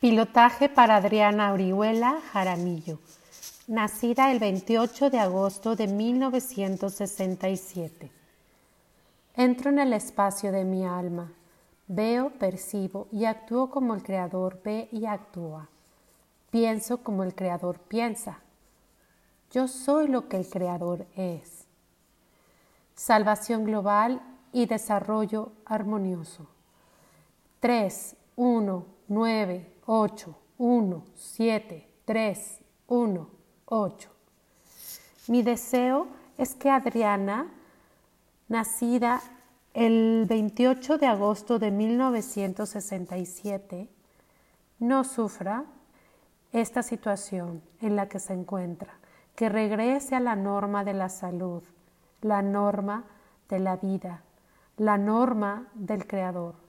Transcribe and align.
Pilotaje 0.00 0.68
para 0.70 0.96
Adriana 0.96 1.52
Orihuela 1.52 2.22
Jaramillo, 2.32 2.98
nacida 3.66 4.32
el 4.32 4.38
28 4.38 5.10
de 5.10 5.18
agosto 5.18 5.76
de 5.76 5.88
1967. 5.88 8.10
Entro 9.34 9.68
en 9.68 9.78
el 9.78 9.92
espacio 9.92 10.52
de 10.52 10.64
mi 10.64 10.86
alma, 10.86 11.34
veo, 11.86 12.30
percibo 12.30 13.08
y 13.12 13.26
actúo 13.26 13.68
como 13.68 13.94
el 13.94 14.02
Creador 14.02 14.62
ve 14.64 14.88
y 14.90 15.04
actúa. 15.04 15.68
Pienso 16.50 17.02
como 17.02 17.22
el 17.22 17.34
Creador 17.34 17.78
piensa. 17.80 18.40
Yo 19.52 19.68
soy 19.68 20.08
lo 20.08 20.28
que 20.28 20.38
el 20.38 20.48
Creador 20.48 21.04
es. 21.14 21.66
Salvación 22.94 23.66
global 23.66 24.22
y 24.50 24.64
desarrollo 24.64 25.52
armonioso. 25.66 26.46
3, 27.60 28.16
1, 28.36 28.86
9, 29.08 29.70
8, 29.92 30.36
1, 30.58 31.04
7, 31.16 31.88
3, 32.04 32.60
1, 32.86 33.28
8. 33.64 34.10
Mi 35.26 35.42
deseo 35.42 36.06
es 36.38 36.54
que 36.54 36.70
Adriana, 36.70 37.48
nacida 38.46 39.20
el 39.74 40.26
28 40.28 40.96
de 40.96 41.08
agosto 41.08 41.58
de 41.58 41.72
1967, 41.72 43.88
no 44.78 45.02
sufra 45.02 45.64
esta 46.52 46.84
situación 46.84 47.60
en 47.80 47.96
la 47.96 48.08
que 48.08 48.20
se 48.20 48.32
encuentra, 48.32 49.00
que 49.34 49.48
regrese 49.48 50.14
a 50.14 50.20
la 50.20 50.36
norma 50.36 50.84
de 50.84 50.94
la 50.94 51.08
salud, 51.08 51.64
la 52.20 52.42
norma 52.42 53.06
de 53.48 53.58
la 53.58 53.74
vida, 53.74 54.22
la 54.76 54.98
norma 54.98 55.66
del 55.74 56.06
Creador 56.06 56.59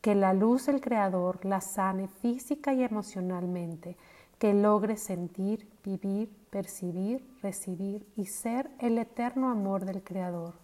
que 0.00 0.14
la 0.14 0.32
luz 0.32 0.66
del 0.66 0.80
Creador 0.80 1.44
la 1.44 1.60
sane 1.60 2.08
física 2.08 2.72
y 2.72 2.82
emocionalmente, 2.82 3.96
que 4.38 4.54
logre 4.54 4.96
sentir, 4.96 5.68
vivir, 5.84 6.30
percibir, 6.50 7.26
recibir 7.42 8.06
y 8.16 8.26
ser 8.26 8.70
el 8.78 8.98
eterno 8.98 9.50
amor 9.50 9.84
del 9.84 10.02
Creador. 10.02 10.54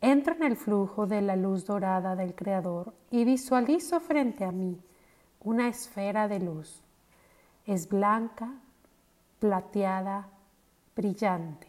Entra 0.00 0.34
en 0.34 0.42
el 0.42 0.56
flujo 0.56 1.06
de 1.06 1.22
la 1.22 1.36
luz 1.36 1.64
dorada 1.66 2.16
del 2.16 2.34
Creador 2.34 2.94
y 3.10 3.24
visualizo 3.24 4.00
frente 4.00 4.44
a 4.44 4.52
mí 4.52 4.78
una 5.40 5.68
esfera 5.68 6.28
de 6.28 6.40
luz. 6.40 6.82
Es 7.66 7.88
blanca, 7.88 8.50
plateada, 9.38 10.28
brillante. 10.96 11.68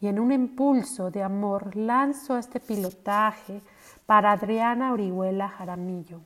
Y 0.00 0.08
en 0.08 0.20
un 0.20 0.32
impulso 0.32 1.10
de 1.10 1.22
amor 1.22 1.76
lanzo 1.76 2.36
este 2.36 2.60
pilotaje 2.60 3.62
para 4.06 4.32
Adriana 4.32 4.92
Orihuela 4.92 5.48
Jaramillo 5.48 6.20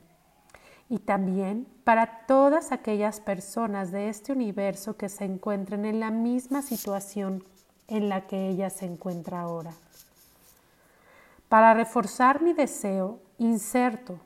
y 0.89 0.99
también 0.99 1.67
para 1.83 2.25
todas 2.25 2.71
aquellas 2.71 3.19
personas 3.19 3.91
de 3.91 4.09
este 4.09 4.31
universo 4.31 4.97
que 4.97 5.07
se 5.07 5.25
encuentren 5.25 5.85
en 5.85 5.99
la 5.99 6.09
misma 6.09 6.61
situación 6.61 7.43
en 7.87 8.09
la 8.09 8.27
que 8.27 8.49
ella 8.49 8.69
se 8.69 8.85
encuentra 8.85 9.41
ahora. 9.41 9.73
Para 11.47 11.73
reforzar 11.73 12.41
mi 12.41 12.53
deseo, 12.53 13.19
inserto 13.37 14.19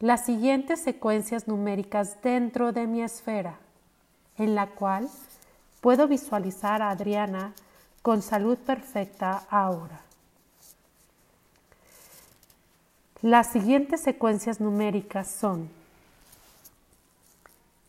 las 0.00 0.24
siguientes 0.24 0.80
secuencias 0.80 1.48
numéricas 1.48 2.22
dentro 2.22 2.72
de 2.72 2.86
mi 2.86 3.02
esfera, 3.02 3.58
en 4.36 4.54
la 4.54 4.68
cual 4.68 5.08
puedo 5.80 6.06
visualizar 6.06 6.82
a 6.82 6.90
Adriana 6.90 7.52
con 8.02 8.22
salud 8.22 8.56
perfecta 8.58 9.44
ahora. 9.50 10.07
Las 13.22 13.48
siguientes 13.48 14.00
secuencias 14.00 14.60
numéricas 14.60 15.28
son 15.28 15.68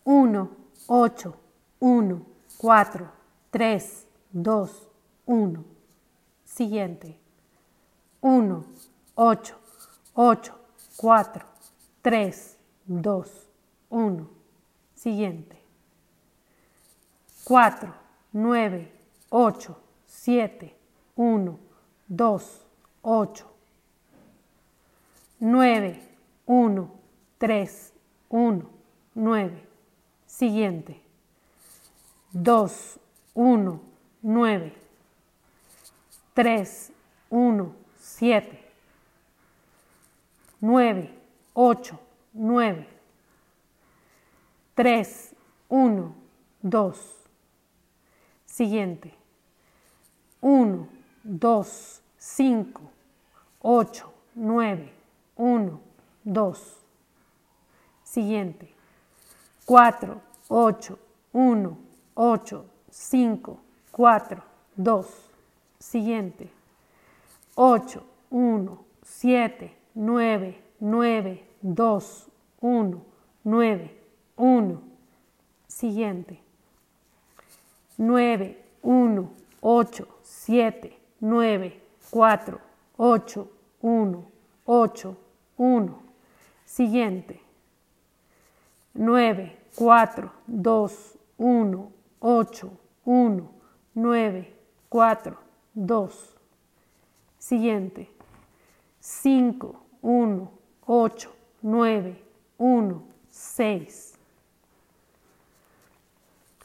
1, 0.03 0.49
8, 0.87 1.35
1, 1.79 2.25
4, 2.57 3.11
3, 3.51 4.07
2, 4.31 4.87
1. 5.27 5.65
Siguiente. 6.45 7.15
1, 8.21 8.65
8, 9.13 9.55
8, 10.15 10.59
4, 10.97 11.45
3, 12.01 12.57
2, 12.87 13.47
1. 13.91 14.29
Siguiente. 14.95 15.61
4, 17.43 17.93
9, 18.33 18.91
8, 19.29 19.77
7, 20.07 20.75
1, 21.15 21.59
2, 22.07 22.65
8, 23.03 23.45
9, 25.41 26.01
1, 26.45 26.91
3, 27.39 27.93
1, 28.29 28.67
9. 29.15 29.67
Siguiente. 30.25 31.01
2, 32.33 32.99
1, 33.33 33.79
9. 34.21 34.73
3, 36.33 36.91
1, 37.29 37.75
7. 37.97 38.59
9, 40.61 41.09
8, 41.53 41.99
9. 42.33 42.87
3, 44.75 45.35
1, 45.69 46.15
2. 46.61 46.93
Siguiente. 48.45 49.13
1, 50.41 50.89
2, 51.23 52.01
5, 52.17 52.91
8, 53.61 54.13
9. 54.35 54.98
1, 55.39 55.79
2. 56.25 56.53
Siguiente. 58.03 58.75
4, 59.65 60.21
8, 60.49 60.99
1, 61.31 61.77
8, 62.15 62.65
5, 62.91 63.59
4, 63.89 64.43
2. 64.75 65.05
Siguiente. 65.79 66.49
8, 67.55 68.03
1, 68.31 68.85
7, 69.01 69.75
9, 69.95 70.61
9, 70.81 71.43
2, 71.61 72.31
1, 72.59 73.01
9, 73.45 73.91
1. 74.35 74.81
Siguiente. 75.67 76.43
9, 77.97 78.57
1, 78.81 79.29
8, 79.61 80.07
7, 80.21 80.99
9, 81.21 81.81
4, 82.11 82.61
8, 82.97 83.47
1, 83.81 84.25
8, 84.65 85.28
1. 85.59 85.93
Siguiente. 86.63 87.41
9, 88.93 89.57
4, 89.75 90.31
2, 90.47 91.19
1, 91.37 91.91
8, 92.21 92.71
1, 93.03 93.49
9, 93.93 94.53
4, 94.87 95.37
2. 95.73 96.09
Siguiente. 97.37 98.09
5, 99.01 99.75
1, 100.01 100.51
8, 100.85 101.35
9, 101.61 102.23
1, 102.57 103.03
6. 103.29 104.13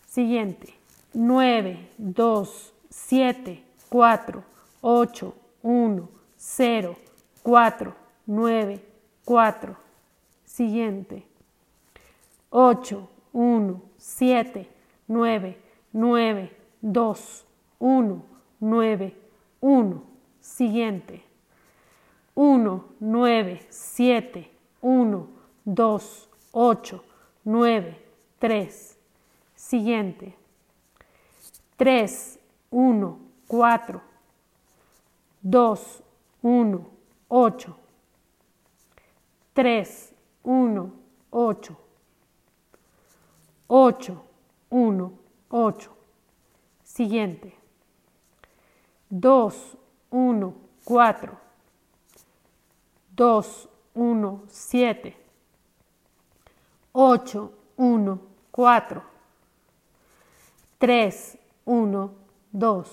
Siguiente. 0.06 0.72
9, 1.12 1.90
2, 1.98 2.72
7, 2.90 3.64
4, 3.88 4.44
8, 4.82 5.34
1, 5.62 6.08
0, 6.36 6.96
4, 7.42 8.03
9, 8.26 8.80
4. 9.24 9.76
Siguiente. 10.44 11.26
8, 12.50 13.08
1, 13.32 13.82
7, 13.98 14.68
9, 15.08 15.58
9, 15.92 16.50
2, 16.82 17.44
1, 17.80 18.22
9, 18.60 19.16
1. 19.60 20.02
Siguiente. 20.40 21.22
1, 22.34 22.84
9, 23.00 23.60
7, 23.70 24.50
1, 24.80 25.28
2, 25.64 26.28
8, 26.52 27.04
9, 27.44 28.00
3. 28.38 28.98
Siguiente. 29.54 30.34
3, 31.76 32.38
1, 32.70 33.18
4, 33.48 34.02
2, 35.42 36.02
1, 36.42 36.86
8. 37.28 37.83
3, 39.54 39.86
1, 40.42 40.92
8. 41.30 41.76
8, 43.68 44.24
1, 44.70 45.18
8. 45.48 45.90
Siguiente. 46.82 47.52
2, 49.08 49.78
1, 50.10 50.54
4. 50.84 51.38
2, 53.14 53.68
1, 53.94 54.42
7. 54.48 55.16
8, 56.92 57.52
1, 57.76 58.18
4. 58.50 59.02
3, 60.78 61.38
1, 61.64 62.10
2. 62.52 62.84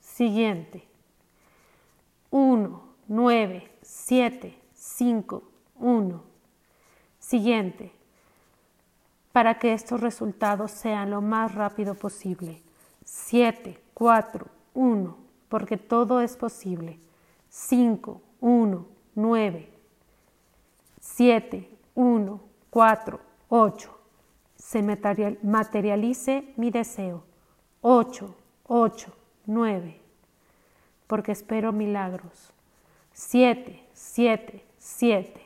Siguiente. 0.00 0.88
1, 2.30 2.80
9, 3.06 3.70
7, 3.82 4.62
5, 4.74 5.53
1. 5.84 6.22
Siguiente. 7.18 7.92
para 9.32 9.58
que 9.58 9.72
estos 9.72 10.00
resultados 10.00 10.70
sean 10.70 11.10
lo 11.10 11.20
más 11.20 11.54
rápido 11.56 11.96
posible. 11.96 12.62
7, 13.04 13.80
4, 13.92 14.46
1, 14.74 15.16
porque 15.48 15.76
todo 15.76 16.20
es 16.20 16.36
posible. 16.36 17.00
5, 17.48 18.22
1, 18.40 18.86
9, 19.16 19.68
7, 21.00 21.68
1, 21.96 22.40
4, 22.70 23.20
8. 23.48 23.98
Se 24.56 24.82
materialice 25.42 26.54
mi 26.56 26.70
deseo. 26.70 27.24
8, 27.80 28.36
8, 28.68 29.12
9. 29.46 30.00
Porque 31.08 31.32
espero 31.32 31.72
milagros. 31.72 32.52
7, 33.12 33.84
7, 33.92 34.64
7. 34.78 35.43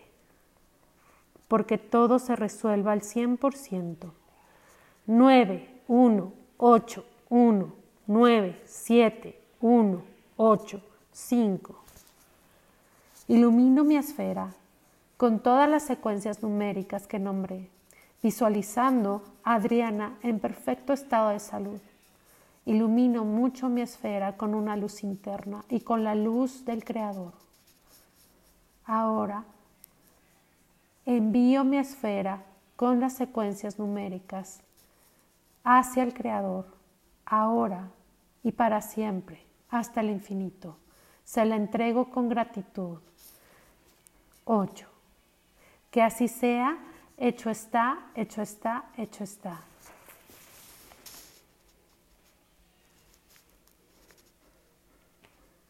Porque 1.49 1.79
todo 1.79 2.19
se 2.19 2.37
resuelva 2.37 2.93
al 2.93 3.01
100%. 3.01 4.13
9, 5.07 5.81
1, 5.89 6.33
8, 6.59 7.05
1, 7.31 7.73
9, 8.07 8.63
7, 8.65 9.43
1, 9.61 10.03
8, 10.37 10.83
5. 11.13 11.75
Ilumino 13.29 13.85
mi 13.85 13.97
esfera 13.97 14.55
con 15.17 15.41
todas 15.41 15.69
las 15.69 15.83
secuencias 15.83 16.43
numéricas 16.43 17.07
que 17.07 17.19
nombré, 17.19 17.69
visualizando 18.23 19.23
a 19.43 19.55
Adriana 19.55 20.17
en 20.23 20.39
perfecto 20.39 20.93
estado 20.93 21.31
de 21.31 21.41
salud. 21.41 21.81
Ilumino 22.67 23.25
mucho 23.25 23.69
mi 23.69 23.81
esfera 23.81 24.37
con 24.37 24.55
una 24.55 24.77
luz 24.77 25.03
interna 25.03 25.65
y 25.69 25.81
con 25.81 26.05
la 26.05 26.15
luz 26.15 26.65
del 26.65 26.85
Creador. 26.85 27.33
Ahora 28.85 29.45
envío 31.17 31.65
mi 31.65 31.79
esfera 31.79 32.45
con 32.77 33.01
las 33.01 33.15
secuencias 33.15 33.79
numéricas 33.79 34.61
hacia 35.65 36.03
el 36.03 36.13
Creador, 36.13 36.67
ahora 37.25 37.89
y 38.43 38.53
para 38.53 38.83
siempre, 38.83 39.43
hasta 39.71 40.03
el 40.03 40.11
infinito. 40.11 40.77
Se 41.25 41.45
la 41.47 41.57
entrego 41.57 42.11
con 42.11 42.29
gratitud 42.29 42.99
8. 44.45 44.87
Que 45.91 46.03
así 46.03 46.29
sea, 46.29 46.77
hecho 47.17 47.49
está, 47.49 48.11
hecho 48.15 48.43
está, 48.43 48.85
hecho 48.97 49.25
está. 49.25 49.63